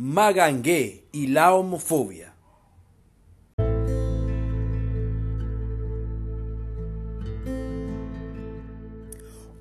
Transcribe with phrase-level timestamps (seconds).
[0.00, 2.32] Magangué y la homofobia.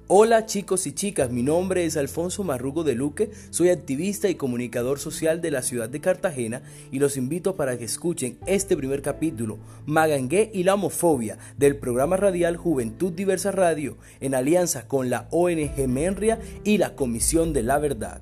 [0.05, 4.99] Hola chicos y chicas, mi nombre es Alfonso Marrugo de Luque, soy activista y comunicador
[4.99, 6.61] social de la ciudad de Cartagena
[6.91, 9.57] y los invito para que escuchen este primer capítulo,
[9.87, 15.87] Magangué y la homofobia, del programa radial Juventud Diversa Radio, en alianza con la ONG
[15.87, 18.21] Menria y la Comisión de la Verdad.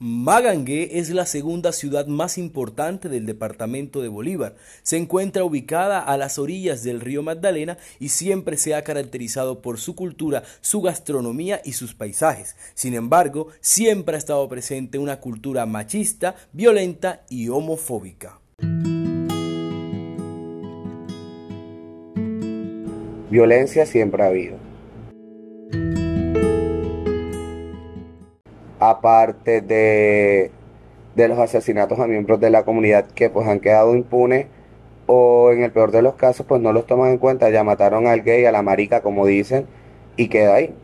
[0.00, 4.54] Magangué es la segunda ciudad más importante del departamento de Bolívar.
[4.84, 9.80] Se encuentra ubicada a las orillas del río Magdalena y siempre se ha caracterizado por
[9.80, 12.54] su cultura, su gastronomía y sus paisajes.
[12.74, 18.38] Sin embargo, siempre ha estado presente una cultura machista, violenta y homofóbica.
[23.30, 24.67] Violencia siempre ha habido
[28.78, 30.50] aparte de,
[31.16, 34.46] los asesinatos a miembros de la comunidad que pues han quedado impunes
[35.06, 38.06] o en el peor de los casos pues no los toman en cuenta, ya mataron
[38.06, 39.66] al gay, a la marica como dicen
[40.16, 40.74] y queda ahí.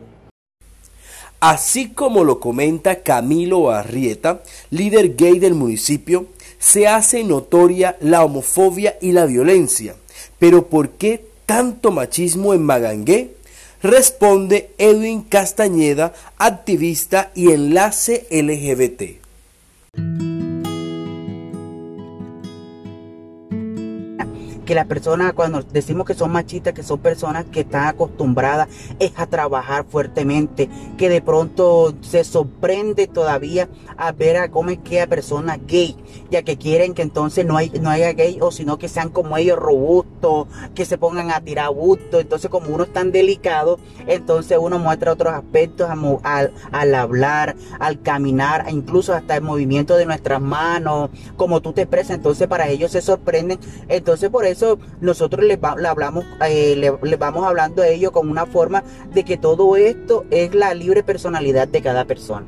[1.41, 6.27] Así como lo comenta Camilo Arrieta, líder gay del municipio,
[6.59, 9.95] se hace notoria la homofobia y la violencia.
[10.39, 13.35] Pero ¿por qué tanto machismo en Magangué?
[13.85, 19.21] Responde Edwin Castañeda, activista y enlace LGBT.
[24.75, 28.67] Que las personas cuando decimos que son machistas, que son personas que están acostumbradas
[28.99, 34.79] es a trabajar fuertemente, que de pronto se sorprende todavía a ver a cómo es
[34.79, 35.97] que a personas gay,
[36.29, 39.37] ya que quieren que entonces no, hay, no haya gay o sino que sean como
[39.37, 44.59] ellos robustos, que se pongan a tirar busto, entonces como uno es tan delicado, entonces
[44.61, 45.89] uno muestra otros aspectos
[46.25, 51.83] al, al hablar, al caminar, incluso hasta el movimiento de nuestras manos, como tú te
[51.83, 57.17] expresas, entonces para ellos se sorprenden, entonces por eso eso nosotros les, hablamos, eh, le,
[57.17, 58.83] vamos hablando a ellos con una forma
[59.13, 62.47] de que todo esto es la libre personalidad de cada persona.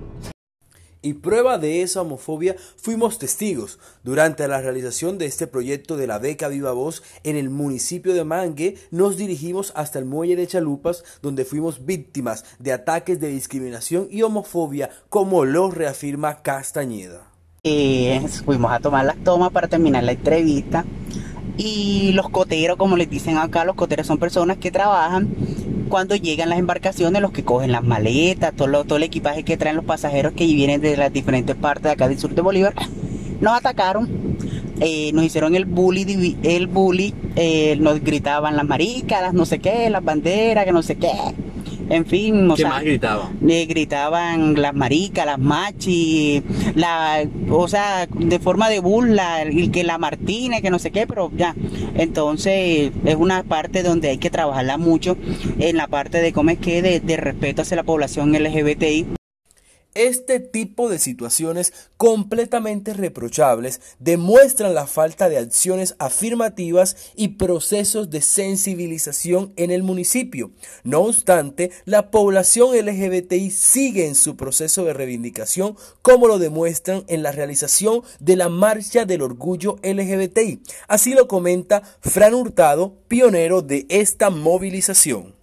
[1.03, 6.19] Y prueba de esa homofobia fuimos testigos durante la realización de este proyecto de la
[6.19, 8.77] beca Viva Voz en el municipio de Mangue.
[8.91, 14.23] Nos dirigimos hasta el muelle de Chalupas, donde fuimos víctimas de ataques de discriminación y
[14.23, 17.31] homofobia, como lo reafirma Castañeda.
[18.45, 20.85] Fuimos a tomar las tomas para terminar la entrevista
[21.57, 25.29] y los coteros, como les dicen acá, los coteros son personas que trabajan
[25.89, 29.77] cuando llegan las embarcaciones, los que cogen las maletas, todo, todo el equipaje que traen
[29.77, 32.75] los pasajeros que vienen de las diferentes partes de acá del sur de Bolívar.
[33.41, 34.37] Nos atacaron,
[34.81, 39.59] eh, nos hicieron el bully, el bully, eh, nos gritaban las maricas, las no sé
[39.59, 41.11] qué, las banderas, que no sé qué.
[41.89, 43.39] En fin, o ¿Qué más gritaban?
[43.41, 46.43] Me gritaban las maricas, las machis,
[46.75, 51.07] la, o sea, de forma de burla, el que la Martínez, que no sé qué,
[51.07, 51.55] pero ya.
[51.95, 55.17] Entonces, es una parte donde hay que trabajarla mucho
[55.59, 59.07] en la parte de cómo es que de, de respeto hacia la población LGBTI.
[59.97, 68.21] Este tipo de situaciones completamente reprochables demuestran la falta de acciones afirmativas y procesos de
[68.21, 70.51] sensibilización en el municipio.
[70.85, 77.23] No obstante, la población LGBTI sigue en su proceso de reivindicación como lo demuestran en
[77.23, 80.61] la realización de la Marcha del Orgullo LGBTI.
[80.89, 85.36] Así lo comenta Fran Hurtado, pionero de esta movilización.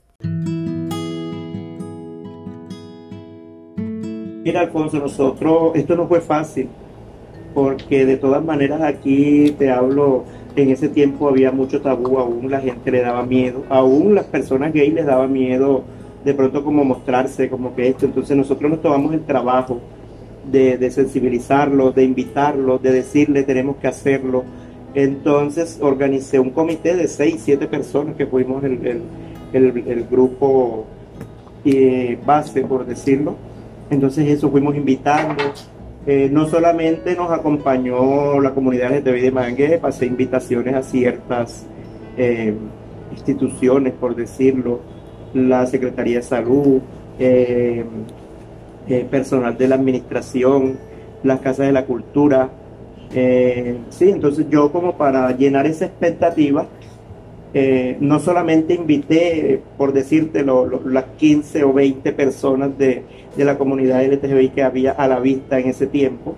[4.43, 6.67] Mira, Alfonso, nosotros, esto no fue fácil,
[7.53, 10.25] porque de todas maneras aquí te hablo,
[10.57, 14.73] en ese tiempo había mucho tabú, aún la gente le daba miedo, aún las personas
[14.73, 15.83] gays les daba miedo
[16.25, 19.79] de pronto como mostrarse, como que esto, entonces nosotros nos tomamos el trabajo
[20.51, 24.43] de, sensibilizarlos, de invitarlos, de decirle tenemos que hacerlo.
[24.93, 29.01] Entonces organicé un comité de seis, siete personas que fuimos el,
[29.53, 30.85] el, grupo
[31.63, 33.37] eh, base, por decirlo
[33.93, 35.43] entonces eso fuimos invitando.
[36.05, 41.65] Eh, no solamente nos acompañó la comunidad LGTBI de Mangue, pasé invitaciones a ciertas
[42.17, 42.53] eh,
[43.11, 44.81] instituciones, por decirlo,
[45.33, 46.81] la Secretaría de Salud,
[47.19, 47.85] eh,
[49.09, 50.77] personal de la administración,
[51.23, 52.49] las casas de la cultura.
[53.89, 56.67] sí, entonces yo como para llenar esa expectativa,
[57.55, 63.03] eh, no solamente invité, por decirte, las 15 o 20 personas de,
[63.37, 66.35] la comunidad LGTBI que había a la vista en ese tiempo,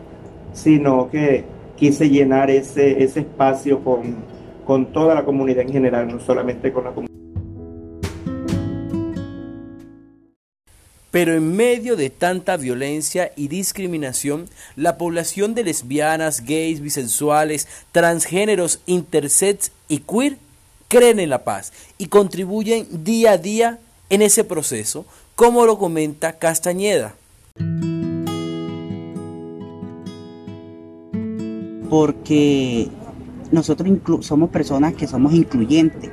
[0.54, 1.44] sino que
[1.78, 4.16] quise llenar ese, ese espacio con,
[4.66, 7.16] con toda la comunidad en general, no solamente con la comunidad.
[11.12, 18.82] Pero en medio de tanta violencia y discriminación, la población de lesbianas, gays, bisexuales, transgéneros,
[18.86, 20.38] intersex y queer
[20.88, 23.80] creen en la paz y contribuyen día a día
[24.10, 25.06] en ese proceso,
[25.36, 27.16] como lo comenta Castañeda.
[31.90, 32.90] Porque
[33.52, 33.90] nosotros
[34.22, 36.12] somos personas que somos incluyentes.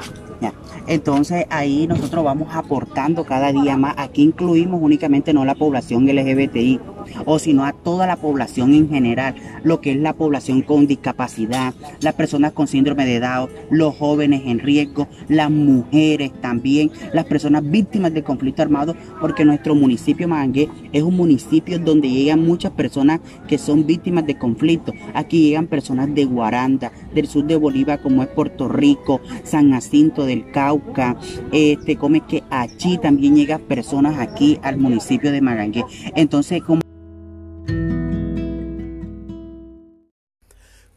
[0.86, 3.94] Entonces ahí nosotros vamos aportando cada día más.
[3.98, 6.80] Aquí incluimos únicamente no la población LGBTI,
[7.24, 9.34] o sino a toda la población en general,
[9.64, 14.42] lo que es la población con discapacidad, las personas con síndrome de Down, los jóvenes
[14.46, 20.68] en riesgo, las mujeres también, las personas víctimas de conflicto armado, porque nuestro municipio Mangué
[20.92, 24.92] es un municipio donde llegan muchas personas que son víctimas de conflicto.
[25.14, 30.24] Aquí llegan personas de Guaranda, del sur de Bolívar, como es Puerto Rico, San Jacinto
[30.24, 31.16] del Cauca,
[31.52, 35.84] este, come que allí también llegan personas aquí al municipio de Magangué.
[36.14, 36.82] Entonces, como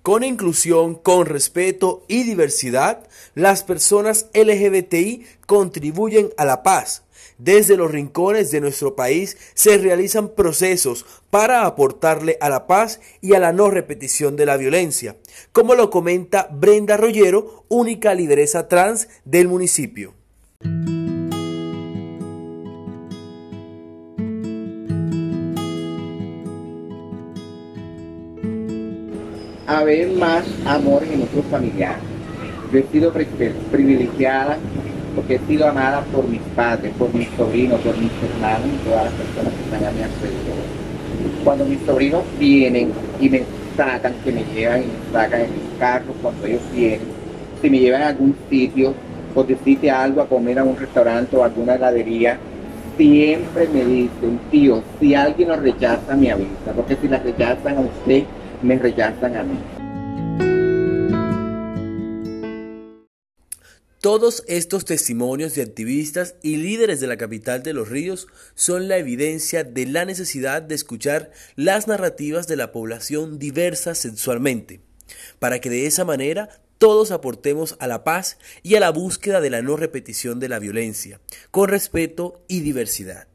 [0.06, 7.06] Con inclusión, con respeto y diversidad, las personas LGBTI contribuyen a la paz.
[7.40, 13.34] Desde los rincones de nuestro país se realizan procesos para aportarle a la paz y
[13.34, 15.18] a la no repetición de la violencia,
[15.52, 20.14] como lo comenta Brenda Rollero, única lideresa trans del municipio.
[29.80, 32.04] Haber más amor en nuestros familiares.
[32.72, 33.14] Yo he sido
[33.72, 34.58] privilegiada
[35.16, 39.06] porque he sido amada por mis padres, por mis sobrinos, por mis hermanos y todas
[39.06, 40.66] las personas que están a mi alrededor.
[41.44, 43.44] Cuando mis sobrinos vienen y me
[43.78, 47.08] sacan, que me llevan y me sacan en mis carros cuando ellos vienen,
[47.62, 48.94] si me llevan a algún sitio,
[49.36, 52.38] o decirte algo a comer a un restaurante o a alguna heladería,
[52.98, 57.82] siempre me dicen, tío, si alguien nos rechaza, me avisa, porque si la rechazan a
[57.82, 58.24] usted,
[58.62, 59.58] me rechazan a mí.
[64.06, 68.98] Todos estos testimonios de activistas y líderes de la capital de los ríos son la
[68.98, 74.82] evidencia de la necesidad de escuchar las narrativas de la población diversa sexualmente,
[75.40, 79.50] para que de esa manera todos aportemos a la paz y a la búsqueda de
[79.50, 81.20] la no repetición de la violencia,
[81.50, 83.28] con respeto y diversidad.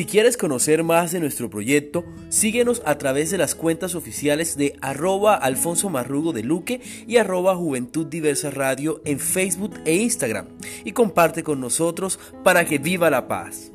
[0.00, 4.74] Si quieres conocer más de nuestro proyecto, síguenos a través de las cuentas oficiales de
[4.80, 10.46] arroba Alfonso Marrugo de Luque y arroba Juventud Diversa Radio en Facebook e Instagram
[10.86, 13.72] y comparte con nosotros para que viva la paz.